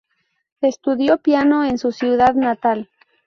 Estudió 0.61 1.19
piano 1.19 1.63
en 1.63 1.77
su 1.77 1.91
ciudad 1.91 2.33
natal. 2.33 2.89